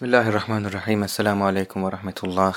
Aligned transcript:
Bismillahirrahmanirrahim. 0.00 1.02
Assalamu 1.02 1.44
alaikum 1.44 1.82
wa 1.82 1.90
rahmatullah. 1.90 2.56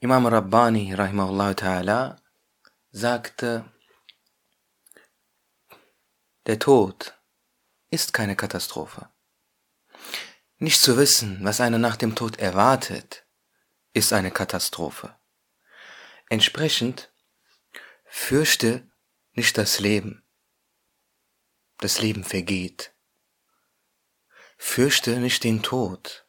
Imam 0.00 0.26
Rabbani, 0.26 0.92
rahimahullah 0.94 1.54
ta'ala, 1.54 2.16
sagte, 2.90 3.64
der 6.44 6.58
Tod 6.58 7.14
ist 7.88 8.12
keine 8.12 8.36
Katastrophe. 8.36 9.08
Nicht 10.58 10.82
zu 10.82 10.98
wissen, 10.98 11.38
was 11.44 11.62
einen 11.62 11.80
nach 11.80 11.96
dem 11.96 12.14
Tod 12.14 12.38
erwartet, 12.38 13.24
ist 13.94 14.12
eine 14.12 14.30
Katastrophe. 14.30 15.16
Entsprechend 16.28 17.10
fürchte 18.04 18.86
nicht 19.32 19.56
das 19.56 19.80
Leben. 19.80 20.22
Das 21.78 22.02
Leben 22.02 22.22
vergeht. 22.22 22.92
Fürchte 24.64 25.18
nicht 25.18 25.44
den 25.44 25.62
Tod. 25.62 26.24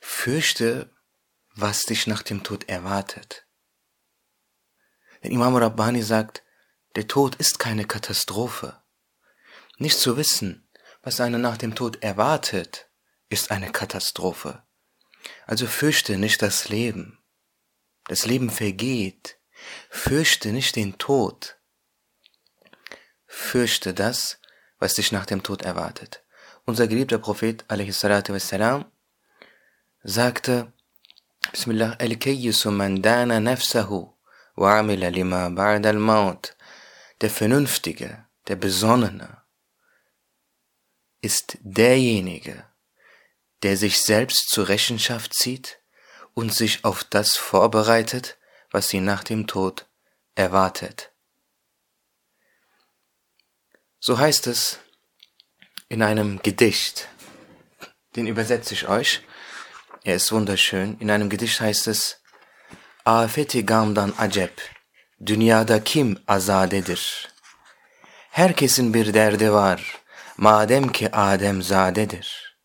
Fürchte, 0.00 0.96
was 1.54 1.82
dich 1.82 2.06
nach 2.06 2.22
dem 2.22 2.42
Tod 2.42 2.70
erwartet. 2.70 3.44
Denn 5.22 5.32
Imam 5.32 5.54
Rabbani 5.56 6.02
sagt, 6.02 6.42
der 6.94 7.06
Tod 7.08 7.34
ist 7.34 7.58
keine 7.58 7.86
Katastrophe. 7.86 8.82
Nicht 9.76 9.98
zu 9.98 10.16
wissen, 10.16 10.66
was 11.02 11.20
einen 11.20 11.42
nach 11.42 11.58
dem 11.58 11.74
Tod 11.74 12.02
erwartet, 12.02 12.88
ist 13.28 13.50
eine 13.50 13.70
Katastrophe. 13.70 14.62
Also 15.44 15.66
fürchte 15.66 16.16
nicht 16.16 16.40
das 16.40 16.70
Leben. 16.70 17.22
Das 18.04 18.24
Leben 18.24 18.48
vergeht. 18.48 19.38
Fürchte 19.90 20.52
nicht 20.52 20.76
den 20.76 20.96
Tod. 20.96 21.58
Fürchte 23.26 23.92
das, 23.92 24.38
was 24.78 24.94
dich 24.94 25.12
nach 25.12 25.26
dem 25.26 25.42
Tod 25.42 25.60
erwartet. 25.62 26.21
Unser 26.64 26.86
geliebter 26.86 27.18
Prophet 27.18 27.64
wassalam, 27.68 28.84
sagte, 30.04 30.72
Bismillah, 31.50 31.96
Al-Kayyisu 31.98 32.70
man 32.70 33.02
dana 33.02 33.40
nafsahu 33.40 34.12
wa 34.56 34.78
amila 34.78 35.10
lima 35.10 35.48
ba'da 35.48 35.88
al-maut. 35.88 36.56
Der 37.20 37.30
Vernünftige, 37.30 38.26
der 38.46 38.56
Besonnene, 38.56 39.42
ist 41.20 41.58
derjenige, 41.62 42.64
der 43.62 43.76
sich 43.76 44.02
selbst 44.02 44.48
zur 44.50 44.68
Rechenschaft 44.68 45.34
zieht 45.34 45.80
und 46.34 46.54
sich 46.54 46.84
auf 46.84 47.04
das 47.04 47.36
vorbereitet, 47.36 48.38
was 48.70 48.92
ihn 48.94 49.04
nach 49.04 49.24
dem 49.24 49.46
Tod 49.46 49.86
erwartet. 50.34 51.12
So 54.00 54.18
heißt 54.18 54.46
es 54.46 54.78
in 55.92 56.00
einem 56.02 56.40
Gedicht. 56.42 57.08
Den 58.16 58.26
übersetze 58.26 58.72
ich 58.72 58.88
euch. 58.88 59.20
Er 60.04 60.14
ist 60.14 60.32
wunderschön. 60.32 60.96
In 61.00 61.10
einem 61.10 61.28
Gedicht 61.28 61.60
heißt 61.60 61.86
es 61.86 62.18
Afeti 63.04 63.62
gamdan 63.62 64.14
acep, 64.16 64.54
dünyada 65.20 65.80
kim 65.80 66.18
azadedir? 66.26 67.28
Herkesin 68.30 68.94
bir 68.94 69.14
derdi 69.14 69.52
var, 69.52 69.80
madem 70.36 70.88
ki 70.92 71.14
Adem 71.14 71.62
zadedir. 71.62 72.56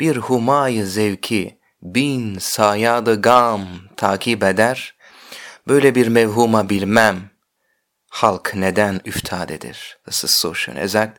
Bir 0.00 0.16
humayı 0.16 0.86
zevki, 0.86 1.58
bin 1.82 2.38
sayadı 2.38 3.22
gam 3.22 3.66
takip 3.96 4.44
eder. 4.44 4.94
Böyle 5.68 5.94
bir 5.94 6.08
mevhuma 6.08 6.68
bilmem, 6.68 7.30
halk 8.10 8.54
neden 8.54 9.00
üftadedir. 9.04 9.98
Das 10.06 10.24
ist 10.24 10.38
so 10.40 10.54
schön. 10.54 10.76
Er 10.76 10.88
sagt, 10.88 11.18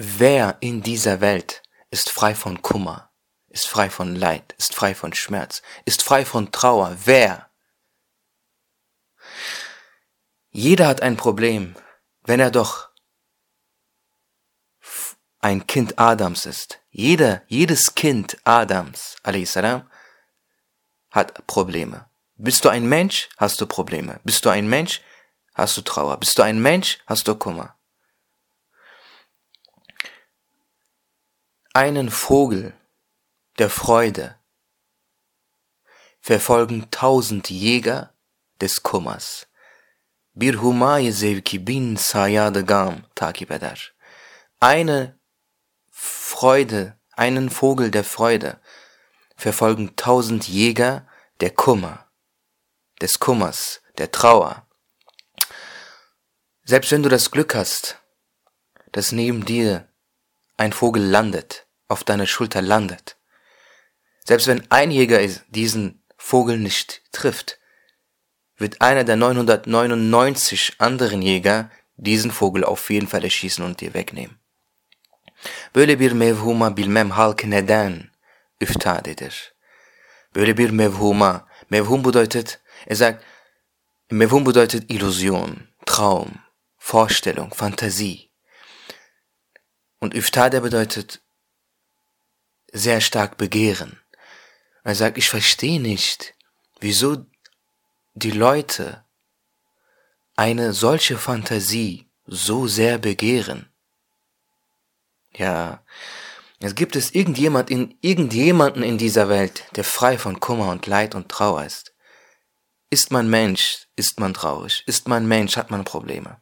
Wer 0.00 0.58
in 0.60 0.80
dieser 0.80 1.20
Welt 1.20 1.60
ist 1.90 2.10
frei 2.10 2.36
von 2.36 2.62
Kummer, 2.62 3.10
ist 3.48 3.66
frei 3.66 3.90
von 3.90 4.14
Leid, 4.14 4.54
ist 4.56 4.72
frei 4.72 4.94
von 4.94 5.12
Schmerz, 5.12 5.60
ist 5.86 6.04
frei 6.04 6.24
von 6.24 6.52
Trauer? 6.52 6.96
Wer? 7.04 7.50
Jeder 10.50 10.86
hat 10.86 11.02
ein 11.02 11.16
Problem, 11.16 11.74
wenn 12.22 12.38
er 12.38 12.52
doch 12.52 12.90
ein 15.40 15.66
Kind 15.66 15.98
Adams 15.98 16.46
ist. 16.46 16.78
Jeder, 16.90 17.42
jedes 17.48 17.96
Kind 17.96 18.38
Adams, 18.44 19.16
salam, 19.46 19.90
hat 21.10 21.44
Probleme. 21.48 22.08
Bist 22.36 22.64
du 22.64 22.68
ein 22.68 22.88
Mensch, 22.88 23.30
hast 23.36 23.60
du 23.60 23.66
Probleme. 23.66 24.20
Bist 24.22 24.44
du 24.44 24.48
ein 24.48 24.68
Mensch, 24.68 25.02
hast 25.54 25.76
du 25.76 25.82
Trauer. 25.82 26.18
Bist 26.18 26.38
du 26.38 26.42
ein 26.42 26.62
Mensch, 26.62 27.00
hast 27.08 27.26
du 27.26 27.34
Kummer. 27.34 27.77
Einen 31.74 32.10
Vogel 32.10 32.74
der 33.58 33.70
Freude 33.70 34.36
verfolgen 36.20 36.90
tausend 36.90 37.50
Jäger 37.50 38.12
des 38.60 38.82
Kummers. 38.82 39.46
Bir 40.34 40.60
humaye 40.62 41.12
zevki 41.12 41.58
bin 41.58 41.96
sayade 41.96 42.64
gam 42.64 43.04
takip 43.14 43.50
eder. 43.50 43.76
Eine 44.60 45.18
Freude, 45.90 46.98
einen 47.12 47.50
Vogel 47.50 47.90
der 47.90 48.04
Freude 48.04 48.60
verfolgen 49.36 49.96
tausend 49.96 50.48
Jäger 50.48 51.06
der 51.40 51.50
Kummer, 51.50 52.10
des 53.00 53.18
Kummers, 53.18 53.80
der 53.98 54.10
Trauer. 54.10 54.66
Selbst 56.64 56.90
wenn 56.92 57.02
du 57.02 57.08
das 57.08 57.30
Glück 57.30 57.54
hast, 57.54 58.00
dass 58.92 59.12
neben 59.12 59.44
dir 59.44 59.87
ein 60.58 60.72
Vogel 60.72 61.02
landet, 61.02 61.66
auf 61.88 62.04
deiner 62.04 62.26
Schulter 62.26 62.60
landet. 62.60 63.16
Selbst 64.24 64.46
wenn 64.46 64.70
ein 64.70 64.90
Jäger 64.90 65.20
diesen 65.48 66.04
Vogel 66.18 66.58
nicht 66.58 67.02
trifft, 67.12 67.58
wird 68.58 68.80
einer 68.82 69.04
der 69.04 69.16
999 69.16 70.74
anderen 70.78 71.22
Jäger 71.22 71.70
diesen 71.96 72.30
Vogel 72.30 72.64
auf 72.64 72.90
jeden 72.90 73.08
Fall 73.08 73.24
erschießen 73.24 73.64
und 73.64 73.80
dir 73.80 73.94
wegnehmen. 73.94 74.38
Böyle 75.72 75.96
bir 75.96 76.14
mevhuma 76.14 76.68
bilmem 76.70 77.16
halk 77.16 77.44
neden 77.44 78.10
üftadedir. 78.60 79.54
Böyle 80.34 80.56
bir 80.56 80.70
mevhuma, 80.70 81.46
mevhum 81.70 82.02
bedeutet, 82.02 82.60
er 82.86 82.96
sagt, 82.96 83.24
mevhum 84.10 84.44
bedeutet 84.44 84.90
Illusion, 84.90 85.68
Traum, 85.86 86.40
Vorstellung, 86.76 87.54
Fantasie. 87.54 88.27
Und 90.00 90.14
üftade 90.14 90.60
bedeutet 90.60 91.20
sehr 92.72 93.00
stark 93.00 93.36
begehren. 93.36 94.00
Er 94.84 94.94
sagt, 94.94 95.18
ich 95.18 95.28
verstehe 95.28 95.80
nicht, 95.80 96.34
wieso 96.80 97.26
die 98.14 98.30
Leute 98.30 99.04
eine 100.36 100.72
solche 100.72 101.18
Fantasie 101.18 102.08
so 102.26 102.66
sehr 102.66 102.98
begehren. 102.98 103.68
Ja, 105.34 105.82
es 106.60 106.74
gibt 106.74 106.96
es 106.96 107.14
irgendjemand 107.14 107.70
in, 107.70 107.96
irgendjemanden 108.00 108.82
in 108.82 108.98
dieser 108.98 109.28
Welt, 109.28 109.64
der 109.76 109.84
frei 109.84 110.18
von 110.18 110.40
Kummer 110.40 110.70
und 110.70 110.86
Leid 110.86 111.14
und 111.14 111.28
Trauer 111.28 111.64
ist. 111.64 111.94
Ist 112.90 113.10
man 113.10 113.28
Mensch, 113.28 113.86
ist 113.96 114.18
man 114.18 114.34
traurig. 114.34 114.82
Ist 114.86 115.08
man 115.08 115.26
Mensch, 115.28 115.56
hat 115.56 115.70
man 115.70 115.84
Probleme. 115.84 116.40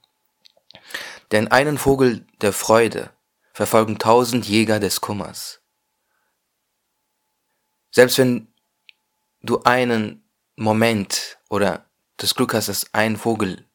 Denn 1.33 1.49
einen 1.49 1.77
Vogel 1.77 2.27
der 2.41 2.53
Freude 2.53 3.11
verfolgen 3.57 3.99
tausend 3.99 4.47
Jäger 4.47 4.81
des 4.81 5.01
Kummers. 5.01 5.63
Selbst 7.91 8.19
wenn 8.19 8.53
du 9.41 9.63
einen 9.63 10.29
Moment 10.57 11.39
oder 11.49 11.89
das 12.19 12.35
Glück 12.35 12.53
hast, 12.53 12.69
dass 12.69 12.93
ein 12.93 13.17
Vogel 13.17 13.67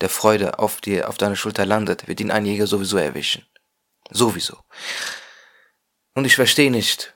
der 0.00 0.08
Freude 0.08 0.58
auf 0.58 0.80
dir, 0.80 1.10
auf 1.10 1.18
deiner 1.18 1.36
Schulter 1.36 1.66
landet, 1.66 2.08
wird 2.08 2.20
ihn 2.20 2.30
ein 2.30 2.46
Jäger 2.46 2.66
sowieso 2.66 2.96
erwischen. 2.96 3.44
Sowieso. 4.10 4.56
Und 6.14 6.24
ich 6.24 6.34
verstehe 6.34 6.70
nicht, 6.70 7.14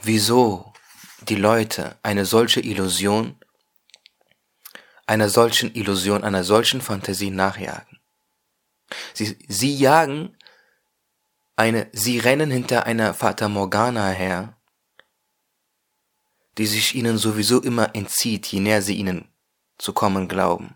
wieso 0.00 0.72
die 1.20 1.36
Leute 1.36 1.98
eine 2.02 2.24
solche 2.24 2.60
Illusion, 2.60 3.38
einer 5.04 5.28
solchen 5.28 5.74
Illusion, 5.74 6.24
einer 6.24 6.44
solchen 6.44 6.80
Fantasie 6.80 7.30
nachjagen. 7.30 8.00
Sie, 9.12 9.36
sie 9.48 9.76
jagen 9.76 10.34
eine, 11.62 11.88
sie 11.92 12.18
rennen 12.18 12.50
hinter 12.50 12.86
einer 12.86 13.14
Fata 13.14 13.48
Morgana 13.48 14.10
her, 14.10 14.56
die 16.58 16.66
sich 16.66 16.96
ihnen 16.96 17.18
sowieso 17.18 17.62
immer 17.62 17.94
entzieht, 17.94 18.48
je 18.48 18.58
näher 18.58 18.82
sie 18.82 18.96
ihnen 18.96 19.32
zu 19.78 19.92
kommen 19.92 20.26
glauben. 20.26 20.74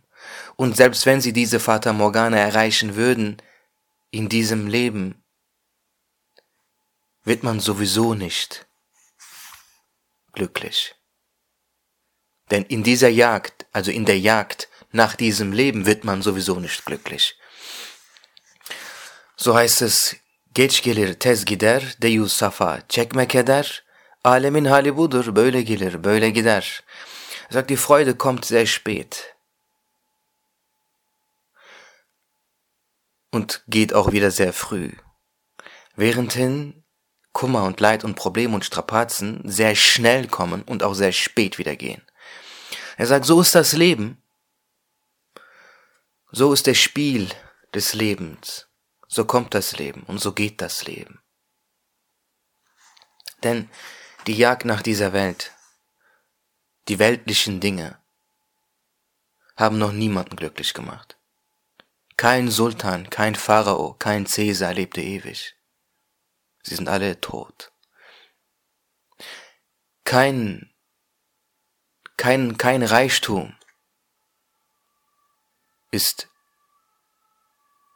Und 0.55 0.77
selbst 0.77 1.05
wenn 1.05 1.21
sie 1.21 1.33
diese 1.33 1.59
Fata 1.59 1.93
Morgana 1.93 2.38
erreichen 2.38 2.94
würden, 2.94 3.43
in 4.12 4.29
diesem 4.29 4.69
Leben, 4.69 5.25
wird 7.25 7.43
man 7.43 7.59
sowieso 7.59 8.15
nicht 8.15 8.69
glücklich. 10.35 10.94
Denn 12.53 12.62
in 12.62 12.85
dieser 12.85 13.09
Jagd, 13.09 13.67
also 13.73 13.91
in 13.91 14.05
der 14.05 14.21
Jagd 14.21 14.69
nach 14.93 15.17
diesem 15.17 15.50
Leben, 15.50 15.85
wird 15.85 16.05
man 16.05 16.23
sowieso 16.23 16.61
nicht 16.61 16.85
glücklich. 16.85 17.37
So 19.35 19.56
heißt 19.56 19.83
es 19.83 20.17
Geç 20.56 20.82
gelir 20.82 21.14
tez 21.14 21.44
gider, 21.44 21.97
deyu 22.03 22.29
safa 22.29 22.82
çekme 22.88 23.29
keder, 23.29 23.85
alemin 24.25 24.64
hali 24.64 24.97
budur, 24.97 25.37
böyle 25.37 25.62
gelir, 25.62 26.05
böyle 26.05 26.31
gider. 26.31 26.85
Er 27.50 27.55
sagt, 27.55 27.70
die 27.70 27.76
Freude 27.76 28.19
kommt 28.19 28.47
sehr 28.47 28.67
spät. 28.67 29.37
Und 33.32 33.64
geht 33.69 33.93
auch 33.93 34.12
wieder 34.12 34.31
sehr 34.31 34.53
früh. 34.53 34.93
Währendhin 35.97 36.85
Kummer 37.35 37.64
und 37.64 37.81
Leid 37.81 38.05
und 38.05 38.14
Probleme 38.14 38.55
und 38.55 38.64
Strapazen 38.64 39.43
sehr 39.44 39.75
schnell 39.75 40.26
kommen 40.26 40.62
und 40.62 40.82
auch 40.82 40.94
sehr 40.94 41.12
spät 41.12 41.59
wieder 41.59 41.76
gehen. 41.76 42.02
Er 42.97 43.06
sagt, 43.06 43.26
so 43.26 43.43
ist 43.43 43.55
das 43.55 43.75
Leben. 43.75 44.23
So 46.32 46.55
ist 46.55 46.67
das 46.67 46.79
Spiel 46.79 47.29
des 47.75 47.93
Lebens. 47.93 48.65
So 49.16 49.24
kommt 49.24 49.54
das 49.54 49.78
Leben 49.78 50.02
und 50.02 50.18
so 50.18 50.34
geht 50.34 50.60
das 50.60 50.84
Leben. 50.84 51.22
Denn 53.42 53.70
die 54.26 54.34
Jagd 54.36 54.66
nach 54.66 54.82
dieser 54.82 55.14
Welt, 55.14 55.54
die 56.88 56.98
weltlichen 56.98 57.58
Dinge, 57.58 57.98
haben 59.56 59.78
noch 59.78 59.92
niemanden 59.92 60.36
glücklich 60.36 60.74
gemacht. 60.74 61.16
Kein 62.18 62.50
Sultan, 62.50 63.08
kein 63.08 63.36
Pharao, 63.36 63.94
kein 63.94 64.26
Cäsar 64.26 64.74
lebte 64.74 65.00
ewig. 65.00 65.56
Sie 66.62 66.74
sind 66.74 66.86
alle 66.86 67.18
tot. 67.18 67.72
Kein, 70.04 70.74
kein, 72.18 72.58
kein 72.58 72.82
Reichtum 72.82 73.56
ist 75.90 76.28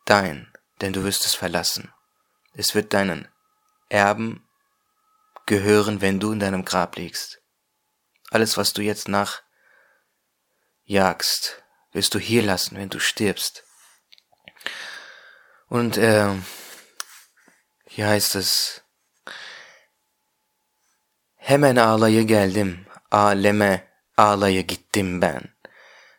dein, 0.06 0.49
denn 0.80 0.92
du 0.92 1.04
wirst 1.04 1.24
es 1.24 1.34
verlassen. 1.34 1.92
Es 2.54 2.74
wird 2.74 2.92
deinen 2.92 3.28
Erben 3.88 4.48
gehören, 5.46 6.00
wenn 6.00 6.20
du 6.20 6.32
in 6.32 6.40
deinem 6.40 6.64
Grab 6.64 6.96
liegst. 6.96 7.40
Alles, 8.30 8.56
was 8.56 8.72
du 8.72 8.82
jetzt 8.82 9.08
nachjagst, 9.08 9.42
wirst 11.92 12.14
du 12.14 12.18
hier 12.18 12.42
lassen, 12.42 12.76
wenn 12.76 12.88
du 12.88 13.00
stirbst. 13.00 13.64
Und 15.68 15.96
äh, 15.96 16.34
hier 17.86 18.08
heißt 18.08 18.34
es, 18.36 18.82
Hemen 21.36 21.78
ağlaya 21.78 22.22
geldim, 22.22 22.86
aleme 23.10 23.82
ağlaya 24.16 24.62
gittim 24.62 25.20
ben. 25.20 25.54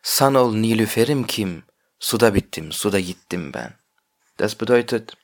Sanol 0.02 0.52
Nilüferim 0.52 1.26
kim, 1.26 1.64
suda 1.98 2.30
bittim, 2.30 2.72
suda 2.72 3.00
gittim 3.00 3.52
ben. 3.52 3.81
Das 4.36 4.54
bedeutet, 4.54 5.16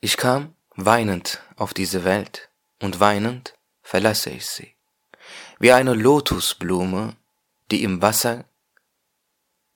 ich 0.00 0.16
kam 0.16 0.54
weinend 0.74 1.42
auf 1.56 1.74
diese 1.74 2.04
Welt 2.04 2.48
und 2.80 3.00
weinend 3.00 3.54
verlasse 3.82 4.30
ich 4.30 4.46
sie. 4.46 4.74
Wie 5.58 5.72
eine 5.72 5.94
Lotusblume, 5.94 7.16
die 7.70 7.82
im 7.82 8.00
Wasser 8.02 8.44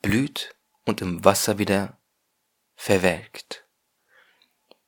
blüht 0.02 0.54
und 0.84 1.00
im 1.00 1.24
Wasser 1.24 1.58
wieder 1.58 1.98
verwelkt. 2.76 3.64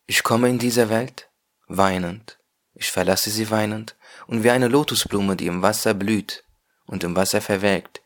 Ich 0.07 0.23
komme 0.23 0.49
in 0.49 0.59
diese 0.59 0.89
Welt 0.89 1.31
weinend, 1.67 2.39
ich 2.75 2.91
verlasse 2.91 3.31
sie 3.31 3.51
weinend, 3.51 3.97
und 4.27 4.45
wie 4.45 4.51
eine 4.51 4.69
Lotusblume, 4.69 5.37
die 5.37 5.47
im 5.47 5.63
Wasser 5.63 5.95
blüht 5.95 6.45
und 6.87 7.05
im 7.05 7.17
Wasser 7.17 7.41
verwelkt, 7.41 8.03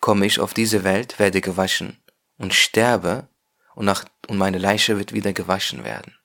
komme 0.00 0.26
ich 0.26 0.40
auf 0.40 0.54
diese 0.54 0.84
Welt, 0.84 1.18
werde 1.18 1.40
gewaschen 1.40 2.02
und 2.38 2.54
sterbe, 2.54 3.28
und, 3.74 3.84
nach, 3.84 4.04
und 4.26 4.38
meine 4.38 4.58
Leiche 4.58 4.98
wird 4.98 5.12
wieder 5.12 5.32
gewaschen 5.32 5.84
werden. 5.84 6.16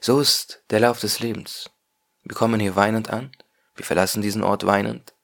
So 0.00 0.20
ist 0.20 0.62
der 0.70 0.80
Lauf 0.80 1.00
des 1.00 1.20
Lebens. 1.20 1.70
Wir 2.24 2.34
kommen 2.34 2.60
hier 2.60 2.76
weinend 2.76 3.10
an, 3.10 3.32
wir 3.74 3.84
verlassen 3.84 4.22
diesen 4.22 4.42
Ort 4.42 4.64
weinend, 4.64 5.14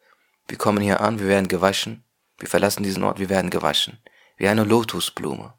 wir 0.47 0.59
kommen 0.59 0.83
hier 0.83 1.01
an, 1.01 1.21
wir 1.21 1.29
werden 1.29 1.49
gewaschen, 1.49 2.05
wir 2.39 2.49
verlassen 2.49 2.83
diesen 2.83 3.05
Ort, 3.05 3.19
wir 3.19 3.29
werden 3.29 3.51
gewaschen, 3.51 4.03
wie 4.37 4.49
eine 4.49 4.65
Lotusblume. 4.65 5.55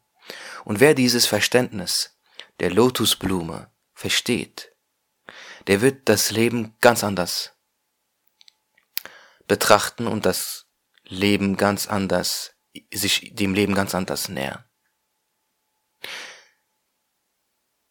Und 0.66 0.80
wer 0.80 0.94
dieses 0.94 1.26
Verständnis 1.26 2.18
der 2.60 2.72
Lotusblume 2.72 3.72
versteht, 3.94 4.74
der 5.68 5.82
wird 5.82 6.10
das 6.10 6.32
Leben 6.32 6.76
ganz 6.82 7.04
anders 7.04 7.54
betrachten 9.48 10.08
und 10.08 10.26
das 10.26 10.68
Leben 11.04 11.58
ganz 11.58 11.88
anders, 11.88 12.54
sich 12.94 13.32
dem 13.34 13.54
Leben 13.54 13.76
ganz 13.76 13.96
anders 13.96 14.30
nähern. 14.30 14.64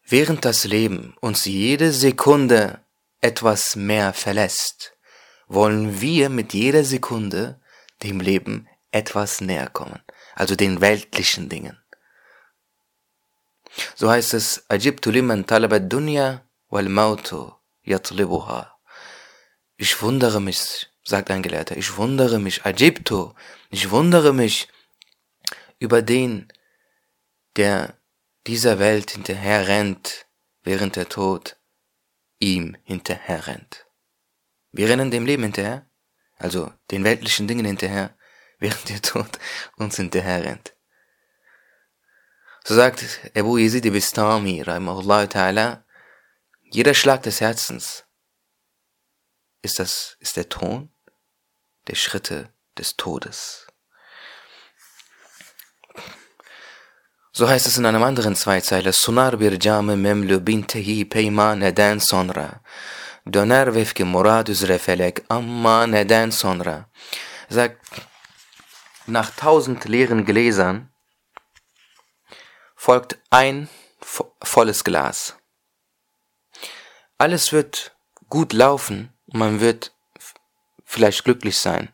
Während 0.03 0.45
das 0.45 0.63
Leben 0.63 1.15
uns 1.21 1.45
jede 1.45 1.91
Sekunde 1.91 2.83
etwas 3.21 3.75
mehr 3.75 4.13
verlässt, 4.13 4.95
wollen 5.47 6.01
wir 6.01 6.29
mit 6.29 6.53
jeder 6.53 6.83
Sekunde 6.83 7.61
dem 8.01 8.19
Leben 8.19 8.67
etwas 8.91 9.41
näher 9.41 9.69
kommen, 9.69 10.01
also 10.33 10.55
den 10.55 10.81
weltlichen 10.81 11.49
Dingen. 11.49 11.77
So 13.95 14.09
heißt 14.09 14.33
es, 14.33 14.65
dunya 14.67 16.43
wal. 16.69 18.71
Ich 19.77 20.01
wundere 20.01 20.41
mich, 20.41 20.88
sagt 21.03 21.31
ein 21.31 21.41
Gelehrter, 21.41 21.77
ich 21.77 21.97
wundere 21.97 22.39
mich, 22.39 22.65
Ajibtu, 22.65 23.33
ich 23.69 23.89
wundere 23.89 24.33
mich 24.33 24.67
über 25.79 26.01
den, 26.01 26.51
der 27.55 27.97
dieser 28.47 28.79
Welt 28.79 29.11
hinterher 29.11 29.67
rennt, 29.67 30.27
während 30.63 30.95
der 30.95 31.09
Tod 31.09 31.57
ihm 32.39 32.77
hinterher 32.83 33.47
rennt. 33.47 33.85
Wir 34.71 34.89
rennen 34.89 35.11
dem 35.11 35.25
Leben 35.25 35.43
hinterher, 35.43 35.89
also 36.37 36.71
den 36.91 37.03
weltlichen 37.03 37.47
Dingen 37.47 37.65
hinterher, 37.65 38.15
während 38.59 38.89
der 38.89 39.01
Tod 39.01 39.39
uns 39.77 39.95
hinterher 39.95 40.43
rennt. 40.43 40.75
So 42.65 42.75
sagt 42.75 43.03
Abu 43.35 43.57
Yazid 43.57 43.91
Bistami, 43.91 44.61
rahimahullah 44.61 45.23
ta'ala, 45.23 45.83
jeder 46.71 46.93
Schlag 46.93 47.23
des 47.23 47.41
Herzens 47.41 48.05
ist 49.61 49.79
das, 49.79 50.17
ist 50.19 50.37
der 50.37 50.49
Ton 50.49 50.89
der 51.87 51.95
Schritte 51.95 52.53
des 52.77 52.95
Todes. 52.95 53.67
So 57.31 57.47
heißt 57.47 57.67
es 57.67 57.77
in 57.77 57.85
einem 57.85 58.03
anderen 58.03 58.35
Zweizeiler, 58.35 58.91
Sunar 58.91 59.37
bir 59.37 59.57
cami 59.57 59.95
memlu 59.95 60.39
bintehi 60.39 61.05
peyma 61.05 61.55
neden 61.55 61.99
sonra. 61.99 62.61
Döner 63.25 63.73
vefki 63.75 64.03
murad 64.03 64.49
üzere 64.49 64.79
felek, 64.79 65.23
amma 65.29 65.87
neden 65.87 66.31
sonra. 66.31 66.89
Sagt, 67.49 68.01
nach 69.05 69.31
tausend 69.31 69.85
leeren 69.85 70.25
Gläsern 70.25 70.91
folgt 72.75 73.17
ein 73.29 73.69
volles 74.41 74.83
Glas. 74.83 75.35
Alles 77.17 77.51
wird 77.51 77.95
gut 78.29 78.53
laufen, 78.53 79.13
man 79.33 79.59
wird 79.59 79.93
vielleicht 80.85 81.23
glücklich 81.23 81.57
sein. 81.57 81.89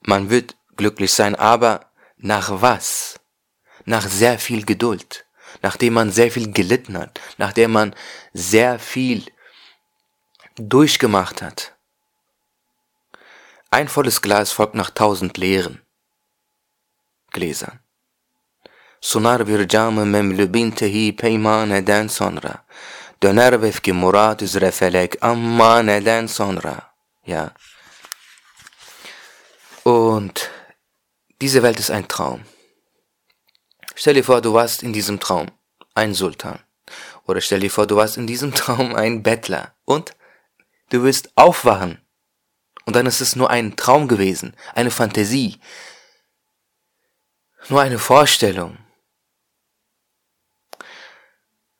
Man 0.00 0.30
wird 0.30 0.56
glücklich 0.76 1.12
sein, 1.12 1.34
aber 1.34 1.90
nach 2.16 2.62
was? 2.62 3.20
Nach 3.84 4.06
sehr 4.08 4.38
viel 4.38 4.64
Geduld, 4.64 5.26
nachdem 5.62 5.94
man 5.94 6.10
sehr 6.10 6.30
viel 6.30 6.52
gelitten 6.52 6.96
hat, 6.96 7.20
nachdem 7.36 7.72
man 7.72 7.94
sehr 8.32 8.78
viel 8.78 9.24
durchgemacht 10.56 11.42
hat. 11.42 11.74
Ein 13.70 13.88
volles 13.88 14.22
Glas 14.22 14.52
folgt 14.52 14.74
nach 14.74 14.90
tausend 14.90 15.36
leeren 15.36 15.82
Gläsern. 17.30 17.80
Sunar 19.00 19.48
bir 19.48 19.68
camı 19.68 20.04
memlübintehi 20.06 21.16
peyman 21.16 21.70
eden 21.70 22.08
sonra. 22.08 22.64
Döner 23.24 23.62
vefki 23.62 23.92
murat 23.92 24.42
üzere 24.42 24.70
felek 24.70 25.16
amma 25.20 25.82
neden 25.82 26.26
sonra. 26.28 26.94
Ja. 27.26 27.52
Und 29.82 30.50
diese 31.40 31.62
Welt 31.62 31.80
ist 31.80 31.90
ein 31.90 32.06
Traum. 32.06 32.44
Stell 33.94 34.12
dir 34.14 34.24
vor, 34.24 34.42
du 34.42 34.52
warst 34.52 34.82
in 34.82 34.92
diesem 34.92 35.20
Traum 35.20 35.46
ein 35.94 36.12
Sultan. 36.12 36.58
Oder 37.26 37.40
stell 37.40 37.60
dir 37.60 37.70
vor, 37.70 37.86
du 37.86 37.96
warst 37.96 38.18
in 38.18 38.26
diesem 38.26 38.52
Traum 38.60 38.94
ein 38.94 39.22
Bettler. 39.22 39.74
Und 39.86 40.14
du 40.90 41.02
wirst 41.02 41.30
aufwachen. 41.34 42.02
Und 42.84 42.94
dann 42.94 43.06
ist 43.06 43.22
es 43.22 43.36
nur 43.36 43.48
ein 43.48 43.74
Traum 43.76 44.06
gewesen, 44.06 44.54
eine 44.74 44.90
Fantasie, 44.90 45.58
nur 47.70 47.80
eine 47.80 47.98
Vorstellung. 47.98 48.76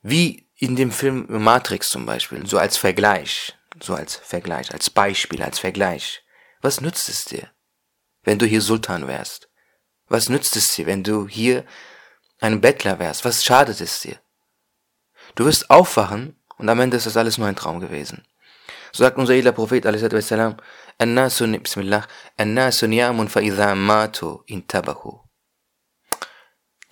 Wie 0.00 0.43
in 0.64 0.76
dem 0.76 0.90
Film 0.90 1.26
Matrix 1.28 1.88
zum 1.88 2.06
Beispiel, 2.06 2.46
so 2.46 2.58
als 2.58 2.76
Vergleich, 2.76 3.56
so 3.80 3.94
als 3.94 4.16
Vergleich, 4.16 4.72
als 4.72 4.90
Beispiel, 4.90 5.42
als 5.42 5.58
Vergleich. 5.58 6.22
Was 6.60 6.80
nützt 6.80 7.08
es 7.08 7.24
dir, 7.24 7.50
wenn 8.22 8.38
du 8.38 8.46
hier 8.46 8.62
Sultan 8.62 9.06
wärst? 9.06 9.48
Was 10.08 10.28
nützt 10.28 10.56
es 10.56 10.68
dir, 10.68 10.86
wenn 10.86 11.02
du 11.02 11.28
hier 11.28 11.64
ein 12.40 12.60
Bettler 12.60 12.98
wärst, 12.98 13.24
was 13.24 13.44
schadet 13.44 13.80
es 13.80 14.00
dir? 14.00 14.18
Du 15.34 15.44
wirst 15.44 15.70
aufwachen 15.70 16.36
und 16.56 16.68
am 16.68 16.80
Ende 16.80 16.96
ist 16.96 17.06
das 17.06 17.16
alles 17.16 17.38
nur 17.38 17.48
ein 17.48 17.56
Traum 17.56 17.80
gewesen. 17.80 18.26
So 18.92 19.02
sagt 19.02 19.18
unser 19.18 19.34
edler 19.34 19.52
Prophet, 19.52 19.86
a.s.w. 19.86 20.54
Annasun, 20.98 21.60
Bismillah, 21.60 22.06
Annasun 22.36 22.92
yamun 22.92 23.28
fa'idha 23.28 23.74
matu 23.74 24.42
intabahu. 24.46 25.20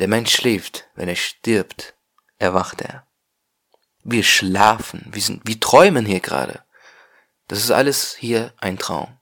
Der 0.00 0.08
Mensch 0.08 0.34
schläft, 0.34 0.88
wenn 0.96 1.08
er 1.08 1.14
stirbt, 1.14 1.94
erwacht 2.38 2.80
er. 2.80 3.06
Wir 4.04 4.24
schlafen, 4.24 5.06
wir, 5.12 5.22
sind, 5.22 5.46
wir 5.46 5.60
träumen 5.60 6.04
hier 6.06 6.20
gerade. 6.20 6.64
Das 7.48 7.60
ist 7.60 7.70
alles 7.70 8.14
hier 8.14 8.52
ein 8.58 8.78
Traum. 8.78 9.18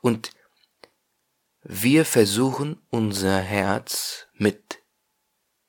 Und 0.00 0.30
wir 1.62 2.04
versuchen 2.04 2.80
unser 2.90 3.40
Herz 3.40 4.26
mit 4.34 4.82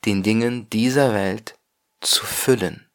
den 0.06 0.24
Dingen 0.24 0.70
dieser 0.70 1.14
Welt 1.14 1.58
zu 2.02 2.26
füllen. 2.26 2.90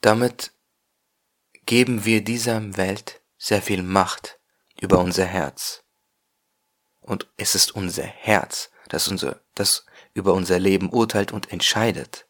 Damit 0.00 0.52
geben 1.64 2.04
wir 2.04 2.24
dieser 2.24 2.76
Welt 2.76 3.22
sehr 3.38 3.62
viel 3.62 3.82
Macht 3.82 4.40
über 4.80 4.98
unser 4.98 5.26
Herz. 5.26 5.84
Und 7.00 7.28
es 7.36 7.54
ist 7.54 7.72
unser 7.72 8.02
Herz, 8.02 8.70
das, 8.88 9.08
unser, 9.08 9.40
das 9.54 9.86
über 10.14 10.32
unser 10.34 10.58
Leben 10.58 10.90
urteilt 10.90 11.32
und 11.32 11.52
entscheidet. 11.52 12.26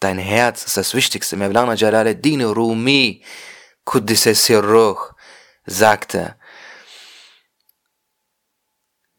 Dein 0.00 0.18
Herz 0.18 0.64
ist 0.64 0.76
das 0.76 0.94
Wichtigste. 0.94 1.36
Mevlana 1.36 1.74
Jalaluddin 1.74 2.42
Rumi, 2.42 3.22
Kuddise 3.84 4.34
Sirruch, 4.34 5.12
sagte, 5.66 6.36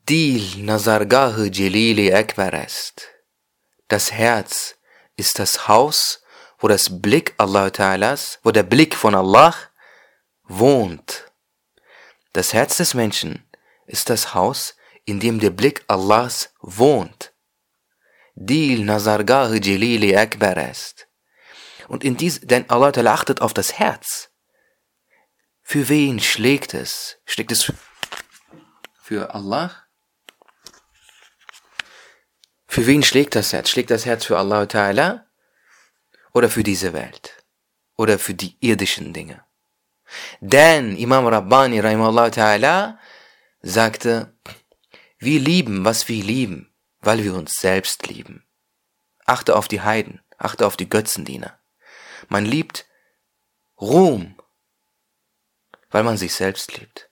Dil 0.09 0.63
Nazargah 0.63 1.45
Jelili 1.45 2.11
Akbar 2.11 2.53
ist. 2.65 3.07
Das 3.87 4.11
Herz 4.11 4.75
ist 5.15 5.37
das 5.37 5.67
Haus, 5.67 6.23
wo 6.57 6.67
das 6.67 7.01
Blick 7.01 7.33
Allah 7.37 7.67
Ta'alas, 7.67 8.39
wo 8.43 8.51
der 8.51 8.63
Blick 8.63 8.95
von 8.95 9.15
Allah 9.15 9.55
wohnt. 10.43 11.31
Das 12.33 12.53
Herz 12.53 12.77
des 12.77 12.93
Menschen 12.93 13.47
ist 13.85 14.09
das 14.09 14.33
Haus, 14.33 14.75
in 15.05 15.19
dem 15.19 15.39
der 15.39 15.49
Blick 15.49 15.83
Allahs 15.87 16.53
wohnt. 16.61 17.30
Dil 18.35 18.85
Nazargah 18.85 19.53
Jelili 19.53 20.15
Akbar 20.15 20.57
ist. 20.69 21.07
Und 21.87 22.03
in 22.03 22.15
dies, 22.15 22.39
denn 22.41 22.69
Allah 22.69 22.91
achtet 23.11 23.41
auf 23.41 23.53
das 23.53 23.77
Herz. 23.77 24.29
Für 25.61 25.89
wen 25.89 26.19
schlägt 26.19 26.73
es? 26.73 27.17
Schlägt 27.25 27.51
es 27.51 27.71
für 29.01 29.33
Allah? 29.33 29.71
Für 32.67 32.87
wen 32.87 33.03
schlägt 33.03 33.35
das 33.35 33.51
Herz? 33.51 33.69
Schlägt 33.69 33.91
das 33.91 34.05
Herz 34.05 34.25
für 34.25 34.37
Allah 34.37 34.63
Ta'ala? 34.63 35.25
Oder 36.33 36.49
für 36.49 36.63
diese 36.63 36.93
Welt? 36.93 37.43
Oder 37.97 38.17
für 38.17 38.33
die 38.33 38.55
irdischen 38.61 39.13
Dinge? 39.13 39.43
Denn 40.39 40.95
Imam 40.95 41.27
Rabbani 41.27 41.79
Rahimahullah 41.79 42.27
Ta'ala 42.27 42.97
sagte, 43.61 44.37
wir 45.19 45.39
lieben, 45.39 45.83
was 45.83 46.07
wir 46.07 46.23
lieben, 46.23 46.70
weil 47.01 47.23
wir 47.23 47.33
uns 47.33 47.53
selbst 47.53 48.07
lieben. 48.07 48.45
Achte 49.25 49.55
auf 49.55 49.67
die 49.67 49.81
Heiden, 49.81 50.21
achte 50.37 50.65
auf 50.65 50.77
die 50.77 50.89
Götzendiener. 50.89 51.59
Man 52.29 52.45
liebt 52.45 52.85
Ruhm, 53.79 54.35
weil 55.89 56.03
man 56.03 56.17
sich 56.17 56.33
selbst 56.33 56.77
liebt. 56.77 57.09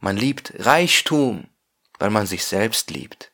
Man 0.00 0.16
liebt 0.16 0.52
Reichtum, 0.58 1.48
weil 1.98 2.10
man 2.10 2.26
sich 2.26 2.44
selbst 2.44 2.90
liebt. 2.90 3.32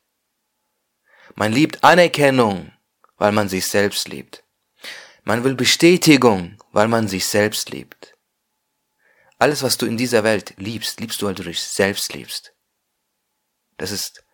Man 1.35 1.51
liebt 1.51 1.83
Anerkennung, 1.83 2.71
weil 3.17 3.31
man 3.31 3.49
sich 3.49 3.67
selbst 3.67 4.07
liebt. 4.07 4.43
Man 5.23 5.43
will 5.43 5.55
Bestätigung, 5.55 6.61
weil 6.71 6.87
man 6.87 7.07
sich 7.07 7.25
selbst 7.25 7.69
liebt. 7.69 8.15
Alles, 9.37 9.63
was 9.63 9.77
du 9.77 9.85
in 9.85 9.97
dieser 9.97 10.23
Welt 10.23 10.53
liebst, 10.57 10.99
liebst 10.99 11.21
du, 11.21 11.25
weil 11.25 11.35
du 11.35 11.43
dich 11.43 11.61
selbst 11.61 12.13
liebst. 12.13 12.53
Das 13.77 13.91
ist 13.91 14.24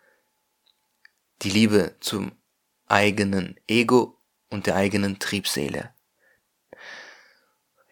die 1.41 1.49
Liebe 1.49 1.95
zum 1.99 2.31
eigenen 2.87 3.59
Ego 3.67 4.21
und 4.49 4.67
der 4.67 4.75
eigenen 4.75 5.19
Triebseele. 5.19 5.93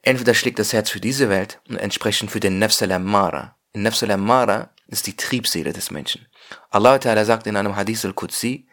Entweder 0.01 0.33
schlägt 0.33 0.59
das 0.59 0.73
Herz 0.73 0.89
für 0.89 0.99
diese 0.99 1.29
Welt 1.29 1.59
und 1.67 1.77
entsprechend 1.77 2.31
für 2.31 2.39
den 2.39 2.59
Nefs 2.59 2.81
al-Ammara. 2.81 3.57
In 3.73 3.83
Nefs 3.83 4.03
al-Ammara 4.03 4.73
ist 4.87 5.07
die 5.07 5.15
Triebseele 5.15 5.73
des 5.73 5.91
Menschen. 5.91 6.27
Allah 6.69 6.95
Ta'ala 6.95 7.25
sagt 7.25 7.47
in 7.47 7.55
einem 7.55 7.75
Hadith 7.75 8.05
al-Qudsi, 8.05 8.67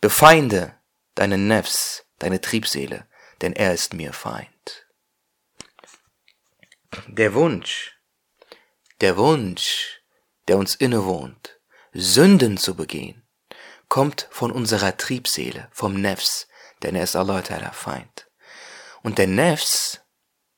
befeinde 0.00 0.74
deinen 1.14 1.46
Nefs, 1.46 2.06
deine 2.18 2.40
Triebseele, 2.40 3.06
denn 3.40 3.52
er 3.52 3.74
ist 3.74 3.94
mir 3.94 4.12
Feind. 4.12 4.86
Der 7.06 7.34
Wunsch, 7.34 7.98
der 9.00 9.16
Wunsch, 9.16 10.00
der 10.48 10.56
uns 10.56 10.74
innewohnt, 10.74 11.60
Sünden 11.92 12.56
zu 12.56 12.74
begehen, 12.74 13.25
kommt 13.88 14.28
von 14.30 14.50
unserer 14.50 14.96
Triebseele, 14.96 15.68
vom 15.72 16.00
Nefs, 16.00 16.48
denn 16.82 16.94
er 16.94 17.04
ist 17.04 17.16
Allah 17.16 17.40
Ta'ala 17.40 17.72
Feind. 17.72 18.28
Und 19.02 19.18
der 19.18 19.26
Nefs, 19.26 20.00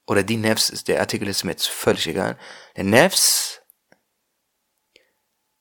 oder 0.06 0.22
die 0.22 0.36
Nefs, 0.36 0.84
der 0.84 1.00
Artikel 1.00 1.28
ist 1.28 1.44
mir 1.44 1.52
jetzt 1.52 1.68
völlig 1.68 2.06
egal, 2.06 2.38
der 2.76 2.84
Nefs 2.84 3.60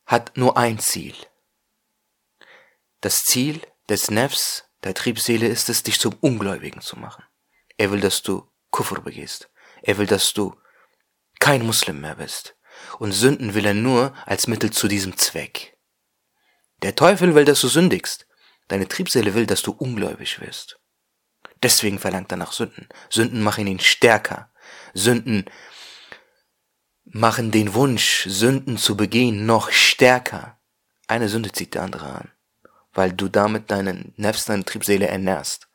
hat 0.06 0.38
nur 0.38 0.58
ein 0.58 0.80
Ziel. 0.80 1.16
Das 3.02 3.24
Ziel 3.24 3.62
des 3.90 4.10
Nefs, 4.10 4.66
der 4.84 4.94
Triebseele, 4.94 5.48
ist 5.48 5.70
es, 5.70 5.84
dich 5.84 6.00
zum 6.00 6.16
Ungläubigen 6.22 6.82
zu 6.82 6.98
machen. 6.98 7.24
Er 7.78 7.92
will, 7.92 8.00
dass 8.00 8.22
du 8.22 8.50
Kufr 8.72 9.02
begehst. 9.02 9.50
Er 9.82 9.98
will, 9.98 10.08
dass 10.08 10.34
du 10.34 10.56
kein 11.40 11.66
Muslim 11.66 12.02
mehr 12.02 12.16
bist. 12.16 12.56
Und 13.00 13.12
Sünden 13.12 13.54
will 13.54 13.66
er 13.66 13.74
nur 13.74 14.14
als 14.26 14.48
Mittel 14.48 14.72
zu 14.72 14.88
diesem 14.88 15.18
Zweck. 15.18 15.77
Der 16.84 16.96
Teufel 16.96 17.36
will, 17.36 17.46
dass 17.46 17.62
du 17.62 17.68
sündigst. 17.68 18.28
Deine 18.68 18.88
Triebseele 18.88 19.34
will, 19.34 19.46
dass 19.46 19.62
du 19.62 19.72
ungläubig 19.72 20.40
wirst. 20.42 20.80
Deswegen 21.64 22.00
verlangt 22.00 22.32
er 22.32 22.38
nach 22.38 22.52
Sünden. 22.52 22.88
Sünden 23.10 23.42
machen 23.42 23.66
ihn 23.68 23.80
stärker. 23.80 24.52
Sünden 24.94 25.46
machen 27.04 27.52
den 27.52 27.74
Wunsch, 27.74 28.26
Sünden 28.28 28.78
zu 28.78 28.98
begehen, 28.98 29.46
noch 29.46 29.72
stärker. 29.72 30.60
Eine 31.08 31.30
Sünde 31.30 31.52
zieht 31.52 31.74
die 31.74 31.80
andere 31.80 32.14
an, 32.14 32.32
weil 32.94 33.14
du 33.14 33.30
damit 33.30 33.72
deinen 33.72 34.14
Nefs, 34.18 34.46
deine 34.46 34.66
Triebseele 34.66 35.08
ernährst. 35.08 35.68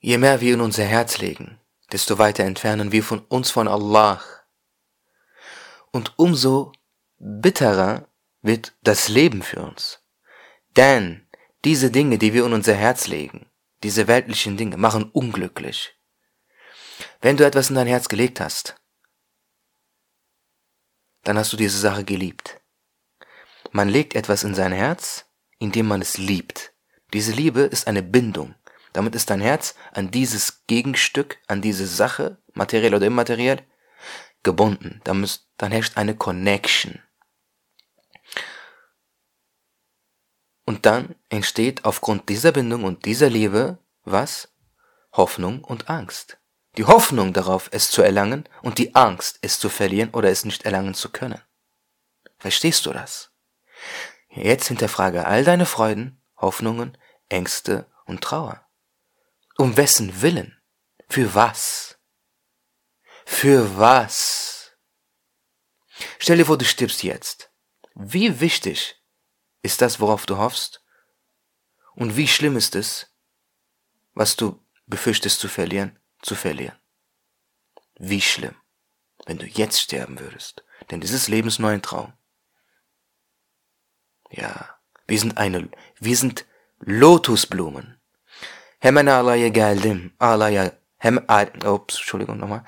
Je 0.00 0.18
mehr 0.18 0.40
wir 0.40 0.54
in 0.54 0.60
unser 0.60 0.84
Herz 0.84 1.18
legen, 1.18 1.60
desto 1.92 2.18
weiter 2.18 2.44
entfernen 2.44 2.92
wir 2.92 3.04
von 3.04 3.20
uns 3.20 3.50
von 3.50 3.68
Allah. 3.68 4.20
Und 5.92 6.12
umso 6.16 6.72
bitterer 7.18 8.08
wird 8.44 8.74
das 8.82 9.08
Leben 9.08 9.42
für 9.42 9.62
uns. 9.62 10.00
Denn 10.76 11.26
diese 11.64 11.90
Dinge, 11.90 12.18
die 12.18 12.34
wir 12.34 12.44
in 12.44 12.52
unser 12.52 12.74
Herz 12.74 13.06
legen, 13.06 13.50
diese 13.82 14.06
weltlichen 14.06 14.56
Dinge 14.56 14.76
machen 14.76 15.10
unglücklich. 15.10 15.98
Wenn 17.20 17.36
du 17.36 17.44
etwas 17.44 17.70
in 17.70 17.76
dein 17.76 17.86
Herz 17.86 18.08
gelegt 18.08 18.40
hast, 18.40 18.76
dann 21.22 21.38
hast 21.38 21.52
du 21.52 21.56
diese 21.56 21.78
Sache 21.78 22.04
geliebt. 22.04 22.60
Man 23.72 23.88
legt 23.88 24.14
etwas 24.14 24.44
in 24.44 24.54
sein 24.54 24.72
Herz, 24.72 25.24
indem 25.58 25.86
man 25.86 26.02
es 26.02 26.18
liebt. 26.18 26.74
Diese 27.14 27.32
Liebe 27.32 27.62
ist 27.62 27.88
eine 27.88 28.02
Bindung. 28.02 28.54
Damit 28.92 29.14
ist 29.14 29.30
dein 29.30 29.40
Herz 29.40 29.74
an 29.92 30.10
dieses 30.10 30.66
Gegenstück, 30.66 31.38
an 31.46 31.62
diese 31.62 31.86
Sache, 31.86 32.42
materiell 32.52 32.94
oder 32.94 33.06
immateriell, 33.06 33.66
gebunden. 34.42 35.00
Dann, 35.04 35.26
dann 35.56 35.72
herrscht 35.72 35.96
eine 35.96 36.14
Connection. 36.14 37.03
Und 40.64 40.86
dann 40.86 41.14
entsteht 41.28 41.84
aufgrund 41.84 42.28
dieser 42.28 42.52
Bindung 42.52 42.84
und 42.84 43.04
dieser 43.04 43.28
Liebe 43.28 43.78
was? 44.04 44.48
Hoffnung 45.12 45.62
und 45.62 45.88
Angst. 45.88 46.38
Die 46.76 46.84
Hoffnung 46.84 47.32
darauf, 47.32 47.68
es 47.72 47.88
zu 47.88 48.02
erlangen 48.02 48.48
und 48.62 48.78
die 48.78 48.94
Angst, 48.94 49.38
es 49.42 49.58
zu 49.58 49.68
verlieren 49.68 50.10
oder 50.10 50.30
es 50.30 50.44
nicht 50.44 50.64
erlangen 50.64 50.94
zu 50.94 51.10
können. 51.10 51.40
Verstehst 52.38 52.84
du 52.86 52.92
das? 52.92 53.30
Jetzt 54.28 54.68
hinterfrage 54.68 55.26
all 55.26 55.44
deine 55.44 55.66
Freuden, 55.66 56.20
Hoffnungen, 56.36 56.98
Ängste 57.28 57.90
und 58.06 58.22
Trauer. 58.22 58.66
Um 59.56 59.76
wessen 59.76 60.20
Willen? 60.20 60.60
Für 61.08 61.34
was? 61.34 61.96
Für 63.24 63.78
was? 63.78 64.72
Stell 66.18 66.38
dir 66.38 66.46
vor, 66.46 66.58
du 66.58 66.64
stirbst 66.64 67.04
jetzt. 67.04 67.50
Wie 67.94 68.40
wichtig 68.40 69.00
ist 69.64 69.80
das, 69.80 69.98
worauf 69.98 70.26
du 70.26 70.36
hoffst? 70.36 70.84
Und 71.94 72.16
wie 72.16 72.28
schlimm 72.28 72.56
ist 72.56 72.76
es, 72.76 73.10
was 74.12 74.36
du 74.36 74.62
befürchtest 74.86 75.40
zu 75.40 75.48
verlieren, 75.48 75.98
zu 76.20 76.34
verlieren? 76.34 76.78
Wie 77.98 78.20
schlimm, 78.20 78.54
wenn 79.26 79.38
du 79.38 79.46
jetzt 79.46 79.80
sterben 79.80 80.20
würdest, 80.20 80.64
denn 80.90 81.00
dieses 81.00 81.28
Leben 81.28 81.48
ist 81.48 81.60
nur 81.60 81.70
ein 81.70 81.80
Traum. 81.80 82.12
Ja, 84.30 84.76
wir 85.06 85.18
sind 85.18 85.38
eine, 85.38 85.70
wir 85.98 86.16
sind 86.16 86.44
Lotusblumen. 86.80 87.98
Hemen 88.80 89.08
ağlaya 89.08 89.48
geldim, 89.48 90.12
ağlaya, 90.18 90.72
hem, 90.98 91.24
ops, 91.64 91.96
Entschuldigung 91.96 92.36
nochmal. 92.36 92.64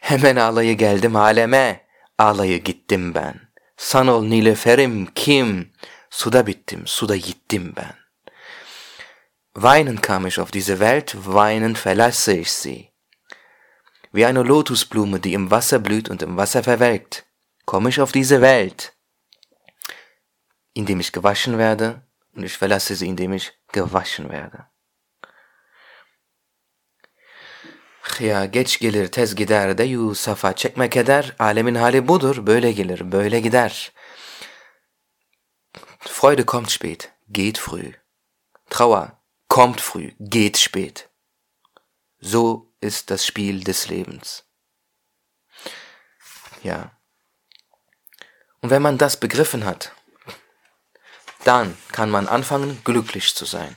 Hemen 0.00 0.38
ağlaya 0.38 0.74
geldim 0.74 1.14
aleme, 1.14 1.82
ağlaya 2.16 2.58
gittim 2.58 3.12
ben. 3.12 3.52
Sanol 3.76 4.24
Nilüferim 4.24 5.14
kim? 5.14 5.72
Suda 6.14 6.42
bittim, 6.46 6.86
suda 6.86 7.16
gittim 7.16 7.72
ben. 7.76 7.96
Weinen 9.54 9.98
kam 10.02 10.26
ich 10.26 10.38
auf 10.38 10.50
diese 10.50 10.78
Welt, 10.78 11.16
weinen 11.24 11.74
verlasse 11.74 12.34
ich 12.34 12.52
sie. 12.52 12.92
Wie 14.12 14.26
eine 14.26 14.42
Lotusblume, 14.42 15.20
die 15.20 15.32
im 15.32 15.50
Wasser 15.50 15.78
blüht 15.78 16.10
und 16.10 16.20
im 16.20 16.36
Wasser 16.36 16.62
verwelkt, 16.62 17.24
komme 17.64 17.88
ich 17.88 17.98
auf 17.98 18.12
diese 18.12 18.42
Welt, 18.42 18.92
indem 20.74 21.00
ich 21.00 21.12
gewaschen 21.12 21.56
werde, 21.56 22.02
und 22.34 22.44
ich 22.44 22.58
verlasse 22.58 22.94
sie, 22.94 23.08
indem 23.08 23.32
ich 23.32 23.50
gewaschen 23.72 24.28
werde. 24.28 24.66
Ya 28.18 28.46
geç 28.46 28.78
gelir 28.78 29.12
tez 29.12 29.34
gider 29.34 29.78
de 29.78 29.84
Yusuf'a 29.84 30.56
çekme 30.56 30.90
keder, 30.90 31.34
alemin 31.38 31.74
hali 31.74 32.08
budur, 32.08 32.46
böyle 32.46 32.72
gelir, 32.72 33.12
böyle 33.12 33.40
gider. 33.40 33.92
Freude 36.04 36.44
kommt 36.44 36.70
spät, 36.70 37.12
geht 37.28 37.58
früh. 37.58 37.92
Trauer 38.68 39.22
kommt 39.48 39.80
früh, 39.80 40.12
geht 40.18 40.58
spät. 40.58 41.10
So 42.18 42.74
ist 42.80 43.10
das 43.10 43.26
Spiel 43.26 43.64
des 43.64 43.88
Lebens. 43.88 44.44
Ja. 46.62 46.96
Und 48.60 48.70
wenn 48.70 48.82
man 48.82 48.98
das 48.98 49.18
begriffen 49.18 49.64
hat, 49.64 49.92
dann 51.44 51.76
kann 51.90 52.10
man 52.10 52.28
anfangen, 52.28 52.82
glücklich 52.84 53.34
zu 53.34 53.44
sein. 53.44 53.76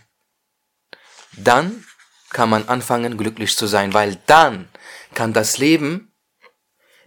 Dann 1.33 1.85
kann 2.29 2.49
man 2.49 2.67
anfangen, 2.67 3.17
glücklich 3.17 3.55
zu 3.55 3.67
sein, 3.67 3.93
weil 3.93 4.15
dann 4.27 4.69
kann 5.13 5.33
das 5.33 5.57
Leben 5.57 6.13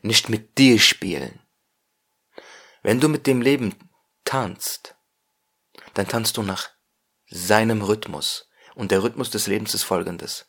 nicht 0.02 0.28
mit 0.28 0.58
dir 0.58 0.78
spielen. 0.78 1.40
Wenn 2.82 3.00
du 3.00 3.08
mit 3.08 3.26
dem 3.26 3.42
Leben 3.42 3.74
tanzt, 4.24 4.97
dann 5.98 6.06
tanzt 6.06 6.36
du 6.36 6.44
nach 6.44 6.68
seinem 7.28 7.82
Rhythmus. 7.82 8.48
Und 8.76 8.92
der 8.92 9.02
Rhythmus 9.02 9.30
des 9.30 9.48
Lebens 9.48 9.74
ist 9.74 9.82
folgendes. 9.82 10.46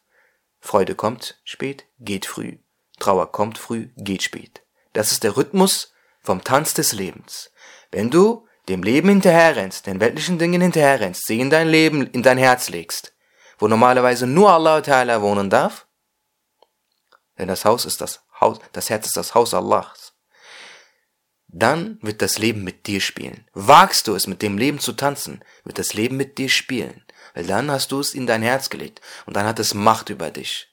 Freude 0.60 0.94
kommt 0.94 1.42
spät, 1.44 1.88
geht 1.98 2.28
früh. 2.28 2.60
Trauer 3.00 3.32
kommt 3.32 3.58
früh, 3.58 3.90
geht 3.98 4.22
spät. 4.22 4.62
Das 4.94 5.12
ist 5.12 5.24
der 5.24 5.38
Rhythmus 5.38 5.92
vom 6.22 6.44
Tanz 6.44 6.76
des 6.76 6.94
Lebens. 6.94 7.50
Wenn 7.90 8.12
du 8.12 8.48
dem 8.68 8.84
Leben 8.84 9.10
hinterherrennst, 9.10 9.88
den 9.88 10.00
weltlichen 10.00 10.38
Dingen 10.38 10.62
hinterherrennst, 10.62 11.26
sie 11.26 11.40
in 11.40 11.50
dein 11.50 11.68
Leben, 11.68 12.06
in 12.12 12.22
dein 12.22 12.38
Herz 12.38 12.70
legst, 12.70 13.16
wo 13.58 13.68
normalerweise 13.68 14.28
nur 14.28 14.52
Allah 14.52 14.82
Ta'ala 14.82 15.20
wohnen 15.24 15.50
darf, 15.50 15.88
denn 17.40 17.48
das 17.48 17.66
Haus 17.66 17.86
ist 17.86 18.02
das 18.02 18.22
Haus, 18.40 18.60
das 18.74 18.92
Herz 18.92 19.08
ist 19.08 19.18
das 19.18 19.34
Haus 19.34 19.56
Allahs, 19.56 20.09
dann 21.52 21.98
wird 22.02 22.22
das 22.22 22.38
Leben 22.38 22.64
mit 22.64 22.86
dir 22.86 23.02
spielen. 23.02 23.48
Wagst 23.54 24.08
du 24.08 24.14
es, 24.14 24.28
mit 24.28 24.42
dem 24.42 24.58
Leben 24.58 24.80
zu 24.80 24.94
tanzen, 24.94 25.44
wird 25.64 25.80
das 25.80 25.94
Leben 25.94 26.16
mit 26.16 26.38
dir 26.38 26.50
spielen. 26.50 27.04
Weil 27.34 27.48
dann 27.48 27.72
hast 27.72 27.92
du 27.92 28.00
es 28.00 28.14
in 28.14 28.28
dein 28.28 28.44
Herz 28.44 28.70
gelegt 28.70 29.02
und 29.26 29.36
dann 29.36 29.46
hat 29.46 29.60
es 29.60 29.74
Macht 29.74 30.10
über 30.10 30.30
dich. 30.30 30.68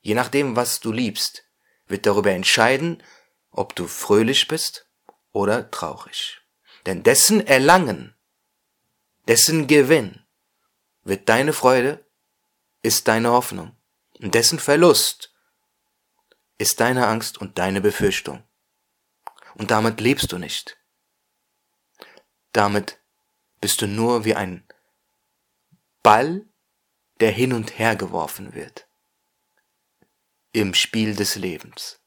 Je 0.00 0.14
nachdem, 0.14 0.56
was 0.56 0.80
du 0.80 0.92
liebst, 0.92 1.44
wird 1.86 2.06
darüber 2.06 2.30
entscheiden, 2.30 3.02
ob 3.50 3.74
du 3.74 3.86
fröhlich 3.86 4.48
bist 4.48 4.86
oder 5.32 5.70
traurig. 5.70 6.40
Denn 6.86 7.02
dessen 7.02 7.46
Erlangen, 7.46 8.14
dessen 9.26 9.66
Gewinn 9.66 10.24
wird 11.04 11.28
deine 11.28 11.52
Freude, 11.52 12.04
ist 12.82 13.08
deine 13.08 13.30
Hoffnung. 13.30 13.76
Und 14.20 14.34
dessen 14.34 14.58
Verlust 14.58 15.34
ist 16.56 16.80
deine 16.80 17.06
Angst 17.06 17.38
und 17.38 17.58
deine 17.58 17.80
Befürchtung. 17.80 18.42
Und 19.58 19.72
damit 19.72 20.00
lebst 20.00 20.32
du 20.32 20.38
nicht. 20.38 20.78
Damit 22.52 22.98
bist 23.60 23.82
du 23.82 23.88
nur 23.88 24.24
wie 24.24 24.34
ein 24.34 24.64
Ball, 26.02 26.46
der 27.20 27.32
hin 27.32 27.52
und 27.52 27.78
her 27.78 27.96
geworfen 27.96 28.54
wird. 28.54 28.86
Im 30.52 30.74
Spiel 30.74 31.14
des 31.14 31.34
Lebens. 31.34 32.00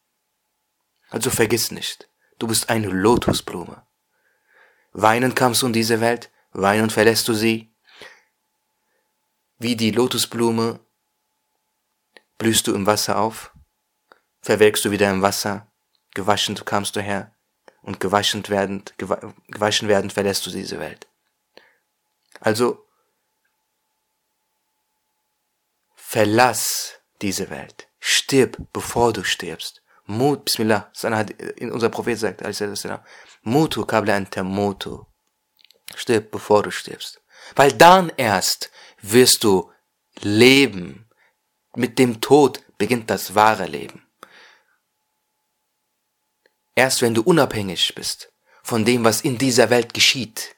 Also 1.09 1.29
vergiss 1.29 1.71
nicht, 1.71 2.09
du 2.39 2.47
bist 2.47 2.69
eine 2.69 2.87
Lotusblume. 2.87 3.85
Weinend 4.93 5.35
kamst 5.35 5.61
du 5.61 5.67
in 5.67 5.73
diese 5.73 5.99
Welt, 5.99 6.31
weinend 6.53 6.93
verlässt 6.93 7.27
du 7.27 7.33
sie. 7.33 7.69
Wie 9.59 9.75
die 9.75 9.91
Lotusblume 9.91 10.79
blühst 12.37 12.65
du 12.65 12.73
im 12.73 12.85
Wasser 12.85 13.19
auf, 13.19 13.53
verwelkst 14.41 14.85
du 14.85 14.91
wieder 14.91 15.11
im 15.11 15.21
Wasser, 15.21 15.69
gewaschen 16.13 16.55
kamst 16.55 16.95
du 16.95 17.01
her 17.01 17.35
und 17.81 17.99
gewaschen 17.99 18.47
werdend, 18.47 18.93
gewaschen 18.97 19.87
werdend 19.87 20.13
verlässt 20.13 20.45
du 20.45 20.51
diese 20.51 20.79
Welt. 20.79 21.07
Also 22.39 22.85
Verlass 26.11 26.99
diese 27.21 27.49
Welt. 27.49 27.87
Stirb, 27.99 28.57
bevor 28.73 29.13
du 29.13 29.23
stirbst. 29.23 29.81
Mut, 30.07 30.43
Bismillah, 30.43 30.91
unser 31.61 31.89
Prophet 31.89 32.19
sagt, 32.19 32.41
Mutu 33.43 33.85
kabla 33.85 34.17
anta 34.17 34.43
mutu. 34.43 35.05
Stirb, 35.95 36.31
bevor 36.31 36.63
du 36.63 36.71
stirbst. 36.71 37.21
Weil 37.55 37.71
dann 37.71 38.11
erst 38.17 38.71
wirst 39.01 39.45
du 39.45 39.71
leben. 40.19 41.09
Mit 41.75 41.97
dem 41.97 42.19
Tod 42.19 42.61
beginnt 42.77 43.09
das 43.09 43.33
wahre 43.33 43.65
Leben. 43.65 44.05
Erst 46.75 47.01
wenn 47.01 47.13
du 47.13 47.21
unabhängig 47.21 47.93
bist 47.95 48.31
von 48.63 48.85
dem, 48.85 49.03
was 49.03 49.21
in 49.21 49.37
dieser 49.37 49.69
Welt 49.69 49.93
geschieht, 49.93 50.55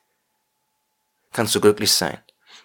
kannst 1.31 1.55
du 1.55 1.61
glücklich 1.61 1.91
sein. 1.91 2.21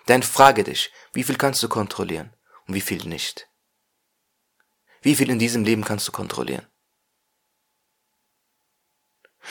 Denn 0.08 0.22
frage 0.22 0.64
dich, 0.64 0.90
wie 1.12 1.22
viel 1.22 1.36
kannst 1.36 1.62
du 1.62 1.68
kontrollieren? 1.68 2.32
und 2.68 2.74
wie 2.74 2.80
viel 2.80 3.04
nicht? 3.08 3.48
Wie 5.00 5.14
viel 5.14 5.30
in 5.30 5.38
diesem 5.38 5.64
Leben 5.64 5.84
kannst 5.84 6.06
du 6.06 6.12
kontrollieren? 6.12 6.66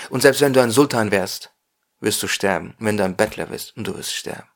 Und 0.10 0.22
selbst 0.22 0.42
wenn 0.42 0.54
du 0.54 0.62
ein 0.62 0.72
Sultan 0.72 1.12
wärst, 1.12 1.52
wirst 2.00 2.22
du 2.22 2.28
sterben. 2.28 2.76
Wenn 2.78 2.98
du 2.98 3.04
ein 3.04 3.18
Bettler 3.18 3.48
bist, 3.48 3.76
und 3.76 3.86
du 3.86 3.98
wirst 3.98 4.14
sterben. 4.14 4.48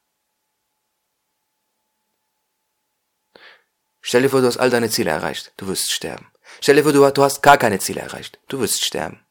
Stell 4.02 4.22
dir 4.22 4.30
vor, 4.30 4.42
du 4.42 4.48
hast 4.48 4.58
all 4.58 4.70
deine 4.70 4.90
Ziele 4.90 5.12
erreicht, 5.12 5.54
du 5.58 5.68
wirst 5.68 5.92
sterben. 5.92 6.32
Stell 6.60 6.76
dir 6.76 6.84
vor, 6.84 6.92
du 6.92 7.24
hast 7.24 7.42
gar 7.42 7.58
keine 7.58 7.80
Ziele 7.80 8.02
erreicht, 8.02 8.40
du 8.48 8.60
wirst 8.60 8.84
sterben. 8.84 9.26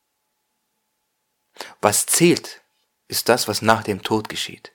Was 1.80 2.06
zählt, 2.06 2.60
ist 3.08 3.28
das, 3.28 3.48
was 3.48 3.62
nach 3.62 3.82
dem 3.82 4.02
Tod 4.02 4.28
geschieht. 4.28 4.72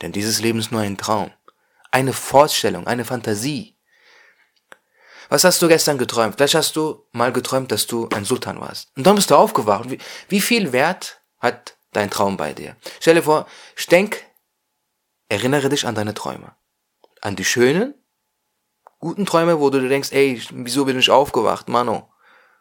Denn 0.00 0.12
dieses 0.12 0.40
Leben 0.40 0.58
ist 0.58 0.70
nur 0.70 0.80
ein 0.80 0.96
Traum, 0.96 1.32
eine 1.90 2.12
Vorstellung, 2.12 2.86
eine 2.86 3.04
Fantasie. 3.04 3.76
Was 5.28 5.44
hast 5.44 5.60
du 5.60 5.68
gestern 5.68 5.98
geträumt? 5.98 6.36
Vielleicht 6.36 6.54
hast 6.54 6.76
du 6.76 7.04
mal 7.12 7.32
geträumt, 7.32 7.70
dass 7.70 7.86
du 7.86 8.08
ein 8.14 8.24
Sultan 8.24 8.60
warst. 8.60 8.90
Und 8.96 9.06
dann 9.06 9.16
bist 9.16 9.30
du 9.30 9.34
aufgewacht. 9.34 9.90
Wie, 9.90 9.98
wie 10.28 10.40
viel 10.40 10.72
Wert 10.72 11.20
hat 11.38 11.76
dein 11.92 12.10
Traum 12.10 12.36
bei 12.36 12.54
dir? 12.54 12.76
Stell 13.00 13.14
dir 13.14 13.22
vor, 13.22 13.46
denk, 13.90 14.24
erinnere 15.28 15.68
dich 15.68 15.86
an 15.86 15.94
deine 15.94 16.14
Träume. 16.14 16.54
An 17.20 17.36
die 17.36 17.44
schönen, 17.44 17.94
guten 19.00 19.26
Träume, 19.26 19.60
wo 19.60 19.70
du 19.70 19.86
denkst, 19.86 20.12
ey, 20.12 20.42
wieso 20.50 20.84
bin 20.84 20.98
ich 20.98 21.10
aufgewacht, 21.10 21.68
Mano? 21.68 22.10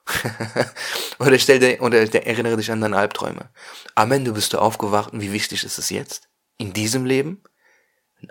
oder 1.19 1.37
stell 1.39 1.59
dir, 1.59 1.81
oder 1.81 1.99
erinnere 1.99 2.57
dich 2.57 2.71
an 2.71 2.81
deine 2.81 2.97
Albträume. 2.97 3.49
Am 3.95 4.11
Ende 4.11 4.31
bist 4.31 4.53
du 4.53 4.59
aufgewacht 4.59 5.13
und 5.13 5.21
wie 5.21 5.33
wichtig 5.33 5.63
ist 5.63 5.77
es 5.77 5.89
jetzt? 5.89 6.29
In 6.57 6.73
diesem 6.73 7.05
Leben? 7.05 7.43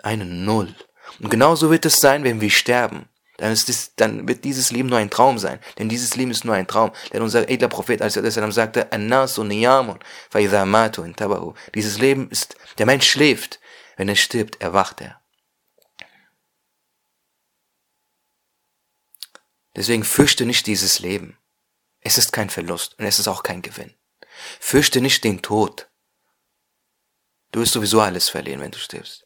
Eine 0.03 0.25
Null. 0.25 0.75
Und 1.19 1.29
genauso 1.29 1.71
wird 1.71 1.85
es 1.85 1.97
sein, 1.97 2.23
wenn 2.23 2.41
wir 2.41 2.49
sterben 2.49 3.07
dann, 3.37 3.51
ist 3.51 3.69
das, 3.69 3.93
dann 3.95 4.27
wird 4.27 4.43
dieses 4.43 4.71
Leben 4.71 4.89
nur 4.89 4.97
ein 4.97 5.11
Traum 5.11 5.37
sein. 5.37 5.59
Denn 5.77 5.89
dieses 5.89 6.15
Leben 6.15 6.31
ist 6.31 6.43
nur 6.43 6.55
ein 6.55 6.67
Traum. 6.67 6.91
Denn 7.13 7.21
unser 7.21 7.47
edler 7.49 7.67
Prophet 7.67 8.01
als 8.01 8.17
er 8.17 8.51
sagte, 8.51 8.87
Dieses 11.75 11.99
Leben 11.99 12.31
ist, 12.31 12.55
der 12.79 12.85
Mensch 12.87 13.09
schläft. 13.09 13.59
Wenn 13.95 14.09
er 14.09 14.15
stirbt, 14.15 14.61
erwacht 14.61 15.01
er. 15.01 15.21
Deswegen 19.75 20.03
fürchte 20.03 20.45
nicht 20.45 20.65
dieses 20.65 20.99
Leben. 20.99 21.37
Es 22.01 22.17
ist 22.17 22.31
kein 22.31 22.49
Verlust 22.49 22.97
und 22.99 23.05
es 23.05 23.19
ist 23.19 23.27
auch 23.27 23.43
kein 23.43 23.61
Gewinn. 23.61 23.93
Fürchte 24.59 25.01
nicht 25.01 25.23
den 25.23 25.41
Tod. 25.41 25.87
Du 27.51 27.61
wirst 27.61 27.73
sowieso 27.73 28.01
alles 28.01 28.29
verlieren, 28.29 28.61
wenn 28.61 28.71
du 28.71 28.77
stirbst. 28.77 29.25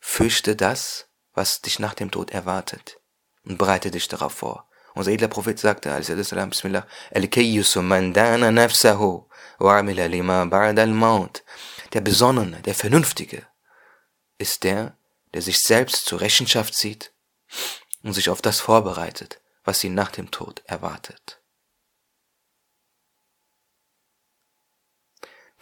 Fürchte 0.00 0.56
das, 0.56 1.08
was 1.34 1.60
dich 1.60 1.78
nach 1.78 1.94
dem 1.94 2.10
Tod 2.10 2.30
erwartet 2.30 3.00
und 3.44 3.58
bereite 3.58 3.90
dich 3.90 4.08
darauf 4.08 4.34
vor. 4.34 4.68
Unser 4.94 5.12
edler 5.12 5.28
Prophet 5.28 5.58
sagte, 5.58 5.92
als 5.92 6.08
er 6.08 6.22
salam, 6.24 6.50
Bismillah, 6.50 6.86
Al-Kayyusu 7.14 7.82
man 7.82 8.12
dana 8.12 8.50
nafsahu 8.50 9.28
wa 9.58 9.80
lima 9.80 10.42
ba'da 10.42 10.80
al-maut. 10.80 11.44
der 11.92 12.00
Besonnene, 12.00 12.60
der 12.62 12.74
Vernünftige 12.74 13.46
ist 14.38 14.64
der, 14.64 14.96
der 15.32 15.42
sich 15.42 15.58
selbst 15.58 16.06
zur 16.06 16.20
Rechenschaft 16.20 16.74
zieht 16.74 17.12
und 18.02 18.14
sich 18.14 18.30
auf 18.30 18.42
das 18.42 18.60
vorbereitet, 18.60 19.40
was 19.64 19.84
ihn 19.84 19.94
nach 19.94 20.10
dem 20.10 20.30
Tod 20.30 20.62
erwartet. 20.66 21.39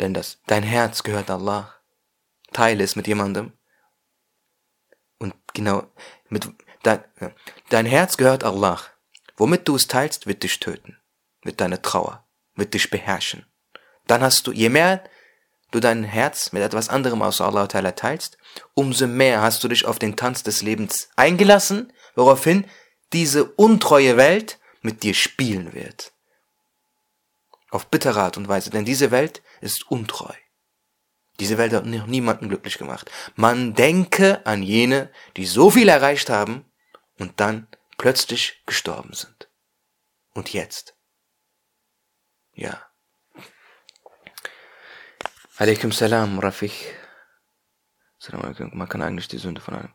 Denn 0.01 0.15
das, 0.15 0.39
dein 0.47 0.63
Herz 0.63 1.03
gehört 1.03 1.31
Allah. 1.31 1.75
Teile 2.53 2.85
es 2.85 2.97
mit 2.97 3.07
jemandem. 3.07 3.53
Und 5.19 5.35
genau, 5.53 5.91
mit, 6.29 6.49
dein, 6.83 7.03
dein 7.69 7.87
Herz 7.87 8.17
gehört 8.17 8.45
Allah. 8.45 8.81
Womit 9.37 9.67
du 9.69 9.77
es 9.77 9.89
teilst, 9.89 10.27
wird 10.27 10.43
dich 10.43 10.61
töten. 10.61 10.99
Mit 11.45 11.61
deiner 11.61 11.83
Trauer. 11.83 12.27
Wird 12.55 12.75
dich 12.75 12.91
beherrschen. 12.91 13.47
Dann 14.07 14.23
hast 14.23 14.47
du, 14.47 14.53
je 14.53 14.69
mehr 14.69 15.05
du 15.71 15.81
dein 15.81 16.05
Herz 16.05 16.53
mit 16.53 16.63
etwas 16.63 16.89
anderem 16.89 17.23
außer 17.23 17.45
Allah 17.45 17.67
teilst, 17.67 18.39
umso 18.75 19.07
mehr 19.07 19.43
hast 19.43 19.63
du 19.63 19.69
dich 19.69 19.85
auf 19.85 19.99
den 19.99 20.17
Tanz 20.17 20.43
des 20.43 20.63
Lebens 20.63 21.11
eingelassen, 21.17 21.93
woraufhin 22.15 22.65
diese 23.13 23.45
untreue 23.45 24.17
Welt 24.17 24.59
mit 24.81 25.03
dir 25.03 25.15
spielen 25.15 25.75
wird. 25.75 26.13
Auf 27.71 27.89
bittere 27.89 28.21
Art 28.21 28.37
und 28.37 28.49
Weise, 28.49 28.71
denn 28.71 28.85
diese 28.85 29.11
Welt 29.11 29.43
ist 29.61 29.91
untreu. 29.91 30.35
Diese 31.39 31.59
Welt 31.59 31.73
hat 31.73 31.87
noch 31.87 32.07
niemanden 32.07 32.49
glücklich 32.49 32.79
gemacht. 32.79 33.11
Man 33.37 33.75
denke 33.75 34.45
an 34.45 34.63
jene, 34.63 35.13
die 35.37 35.47
so 35.47 35.71
viel 35.71 35.89
erreicht 35.89 36.31
haben 36.31 36.65
und 37.19 37.41
dann 37.41 37.69
plötzlich 37.97 38.63
gestorben 38.67 39.13
sind. 39.13 39.49
Und 40.35 40.53
jetzt? 40.53 40.97
Ja. 42.55 42.83
Alaikum 45.57 45.93
salam, 45.93 46.39
Rafik. 46.39 46.97
Man 48.73 48.89
kann 48.89 49.03
eigentlich 49.03 49.29
die 49.29 49.39
Sünde 49.39 49.61
von 49.61 49.75
einem, 49.75 49.95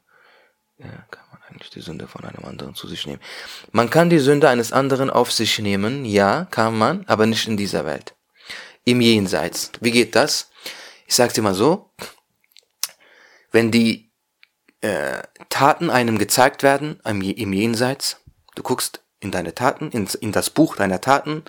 ja, 0.77 1.05
kann 1.11 1.29
man 1.29 1.32
eigentlich 1.53 1.69
die 1.69 1.81
Sünde 1.81 2.07
von 2.07 2.23
einem 2.25 2.43
anderen 2.45 2.75
zu 2.75 2.87
sich 2.87 3.05
nehmen. 3.05 3.21
Man 3.71 3.89
kann 3.89 4.09
die 4.09 4.19
Sünde 4.19 4.49
eines 4.49 4.71
anderen 4.71 5.09
auf 5.09 5.31
sich 5.31 5.59
nehmen, 5.59 6.05
ja, 6.05 6.45
kann 6.51 6.77
man, 6.77 7.05
aber 7.07 7.25
nicht 7.25 7.47
in 7.47 7.57
dieser 7.57 7.85
Welt. 7.85 8.15
Im 8.85 9.01
Jenseits. 9.01 9.71
Wie 9.79 9.91
geht 9.91 10.15
das? 10.15 10.49
Ich 11.07 11.15
sag's 11.15 11.33
dir 11.33 11.41
mal 11.41 11.53
so. 11.53 11.91
Wenn 13.51 13.71
die 13.71 14.11
äh, 14.81 15.21
Taten 15.49 15.89
einem 15.89 16.17
gezeigt 16.17 16.63
werden, 16.63 16.99
im, 17.05 17.21
im 17.21 17.53
Jenseits, 17.53 18.17
du 18.55 18.63
guckst 18.63 19.03
in 19.19 19.31
deine 19.31 19.55
Taten, 19.55 19.91
in, 19.91 20.07
in 20.19 20.31
das 20.31 20.49
Buch 20.49 20.75
deiner 20.75 20.99
Taten, 20.99 21.43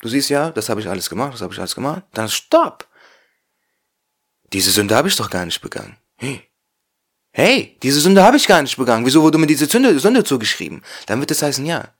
du 0.00 0.08
siehst 0.08 0.30
ja, 0.30 0.50
das 0.50 0.68
habe 0.68 0.80
ich 0.80 0.88
alles 0.88 1.10
gemacht, 1.10 1.34
das 1.34 1.42
habe 1.42 1.52
ich 1.52 1.60
alles 1.60 1.74
gemacht, 1.74 2.02
dann 2.14 2.28
stopp! 2.28 2.88
Diese 4.52 4.70
Sünde 4.70 4.96
habe 4.96 5.08
ich 5.08 5.16
doch 5.16 5.28
gar 5.28 5.44
nicht 5.44 5.60
begangen. 5.60 5.98
Hey. 6.16 6.47
Hey, 7.38 7.78
diese 7.84 8.00
Sünde 8.00 8.24
habe 8.24 8.36
ich 8.36 8.48
gar 8.48 8.62
nicht 8.62 8.76
begangen. 8.76 9.06
Wieso 9.06 9.22
wurde 9.22 9.38
mir 9.38 9.46
diese 9.46 9.66
Sünde, 9.66 10.00
Sünde 10.00 10.24
zugeschrieben? 10.24 10.82
Dann 11.06 11.20
wird 11.20 11.30
es 11.30 11.40
heißen, 11.40 11.64
ja. 11.64 11.94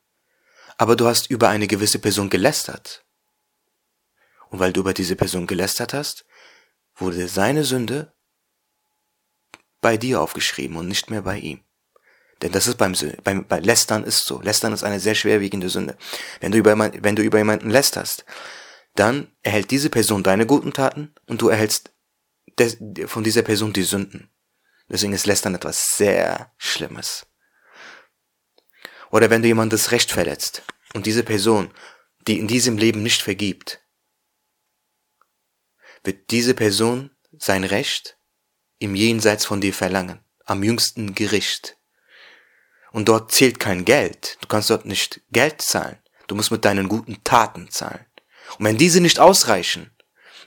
Aber 0.78 0.96
du 0.96 1.06
hast 1.06 1.30
über 1.30 1.48
eine 1.48 1.68
gewisse 1.68 2.00
Person 2.00 2.28
gelästert. 2.28 3.04
Und 4.50 4.58
weil 4.58 4.72
du 4.72 4.80
über 4.80 4.92
diese 4.92 5.14
Person 5.14 5.46
gelästert 5.46 5.94
hast, 5.94 6.24
wurde 6.96 7.28
seine 7.28 7.62
Sünde 7.62 8.12
bei 9.80 9.96
dir 9.96 10.20
aufgeschrieben 10.22 10.76
und 10.76 10.88
nicht 10.88 11.08
mehr 11.08 11.22
bei 11.22 11.38
ihm. 11.38 11.60
Denn 12.42 12.50
das 12.50 12.66
ist 12.66 12.76
beim, 12.76 12.94
beim 13.22 13.46
bei 13.46 13.60
Lästern 13.60 14.02
ist 14.02 14.24
so. 14.24 14.40
Lästern 14.40 14.72
ist 14.72 14.82
eine 14.82 14.98
sehr 14.98 15.14
schwerwiegende 15.14 15.68
Sünde. 15.68 15.96
Wenn 16.40 16.50
du 16.50 16.58
über, 16.58 16.76
wenn 16.76 17.14
du 17.14 17.22
über 17.22 17.38
jemanden 17.38 17.70
lästerst, 17.70 18.24
dann 18.96 19.30
erhält 19.42 19.70
diese 19.70 19.88
Person 19.88 20.24
deine 20.24 20.46
guten 20.46 20.72
Taten 20.72 21.14
und 21.28 21.42
du 21.42 21.48
erhältst 21.48 21.92
des, 22.58 22.78
von 23.06 23.22
dieser 23.22 23.42
Person 23.42 23.72
die 23.72 23.84
Sünden. 23.84 24.32
Deswegen 24.88 25.12
ist 25.12 25.26
Lästern 25.26 25.54
etwas 25.54 25.96
sehr 25.96 26.52
Schlimmes. 26.56 27.26
Oder 29.10 29.30
wenn 29.30 29.42
du 29.42 29.48
jemandes 29.48 29.90
Recht 29.90 30.10
verletzt 30.10 30.62
und 30.94 31.06
diese 31.06 31.22
Person, 31.22 31.72
die 32.26 32.38
in 32.38 32.48
diesem 32.48 32.78
Leben 32.78 33.02
nicht 33.02 33.22
vergibt, 33.22 33.80
wird 36.04 36.30
diese 36.30 36.54
Person 36.54 37.10
sein 37.38 37.64
Recht 37.64 38.18
im 38.78 38.94
Jenseits 38.94 39.44
von 39.44 39.60
dir 39.60 39.74
verlangen, 39.74 40.24
am 40.44 40.62
jüngsten 40.62 41.14
Gericht. 41.14 41.76
Und 42.92 43.08
dort 43.08 43.32
zählt 43.32 43.60
kein 43.60 43.84
Geld. 43.84 44.38
Du 44.40 44.48
kannst 44.48 44.70
dort 44.70 44.86
nicht 44.86 45.20
Geld 45.30 45.60
zahlen. 45.60 45.98
Du 46.26 46.34
musst 46.34 46.50
mit 46.50 46.64
deinen 46.64 46.88
guten 46.88 47.22
Taten 47.24 47.70
zahlen. 47.70 48.06
Und 48.58 48.64
wenn 48.64 48.78
diese 48.78 49.00
nicht 49.00 49.18
ausreichen, 49.18 49.90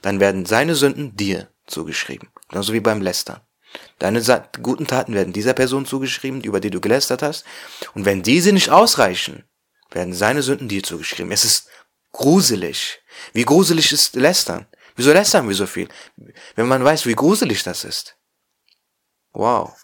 dann 0.00 0.18
werden 0.18 0.46
seine 0.46 0.74
Sünden 0.74 1.16
dir 1.16 1.52
zugeschrieben. 1.66 2.30
Genauso 2.48 2.72
wie 2.72 2.80
beim 2.80 3.00
Lästern. 3.00 3.40
Deine 3.98 4.22
guten 4.62 4.86
Taten 4.86 5.14
werden 5.14 5.32
dieser 5.32 5.54
Person 5.54 5.86
zugeschrieben, 5.86 6.42
über 6.42 6.60
die 6.60 6.70
du 6.70 6.80
gelästert 6.80 7.22
hast. 7.22 7.44
Und 7.94 8.04
wenn 8.04 8.22
diese 8.22 8.52
nicht 8.52 8.70
ausreichen, 8.70 9.44
werden 9.90 10.14
seine 10.14 10.42
Sünden 10.42 10.68
dir 10.68 10.82
zugeschrieben. 10.82 11.32
Es 11.32 11.44
ist 11.44 11.68
gruselig. 12.12 13.00
Wie 13.32 13.44
gruselig 13.44 13.92
ist 13.92 14.16
Lästern? 14.16 14.66
Wieso 14.96 15.12
lästern 15.12 15.48
wir 15.48 15.54
so 15.54 15.66
viel? 15.66 15.88
Wenn 16.54 16.68
man 16.68 16.84
weiß, 16.84 17.06
wie 17.06 17.14
gruselig 17.14 17.62
das 17.62 17.84
ist. 17.84 18.16
Wow. 19.32 19.74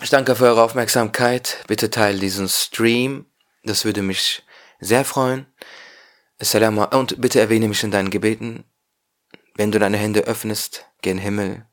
Ich 0.00 0.10
danke 0.10 0.36
für 0.36 0.44
eure 0.44 0.62
Aufmerksamkeit. 0.62 1.58
Bitte 1.66 1.90
teile 1.90 2.18
diesen 2.18 2.48
Stream. 2.48 3.26
Das 3.64 3.84
würde 3.84 4.02
mich 4.02 4.44
sehr 4.80 5.04
freuen. 5.04 5.46
Und 6.90 7.20
bitte 7.20 7.40
erwähne 7.40 7.68
mich 7.68 7.82
in 7.82 7.90
deinen 7.90 8.10
Gebeten. 8.10 8.64
Wenn 9.56 9.72
du 9.72 9.78
deine 9.78 9.96
Hände 9.96 10.20
öffnest 10.20 10.87
gen 11.02 11.18
Himmel 11.18 11.66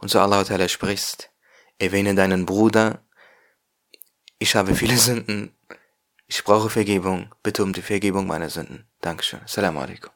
und 0.00 0.08
zu 0.08 0.20
Allah 0.20 0.42
Ta'ala 0.42 0.68
sprichst, 0.68 1.30
erwähne 1.78 2.14
deinen 2.14 2.46
Bruder, 2.46 3.02
ich 4.38 4.54
habe 4.54 4.74
viele 4.74 4.96
Sünden, 4.96 5.56
ich 6.26 6.44
brauche 6.44 6.70
Vergebung, 6.70 7.34
bitte 7.42 7.62
um 7.62 7.72
die 7.72 7.82
Vergebung 7.82 8.26
meiner 8.26 8.50
Sünden. 8.50 8.86
Dankeschön. 9.00 9.40
Assalamu 9.42 9.80
alaikum. 9.80 10.15